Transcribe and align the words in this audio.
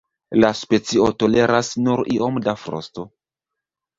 La 0.43 0.49
specio 0.59 1.09
toleras 1.23 1.69
nur 1.87 2.03
iom 2.15 2.41
da 2.47 2.57
frosto. 2.63 3.05